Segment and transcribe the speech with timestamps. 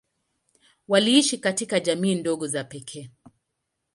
[0.87, 3.09] Waliishi katika jamii ndogo za pekee.